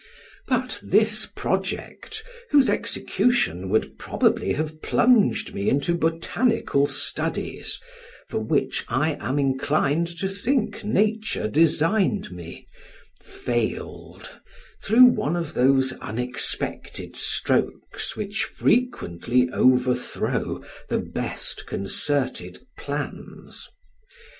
[0.47, 7.79] But this project, whose execution would probably have plunged me into botanical studies,
[8.27, 12.65] for which I am inclined to think Nature designed me,
[13.21, 14.31] failed
[14.81, 23.69] through one of those unexpected strokes which frequently overthrow the best concerted plans.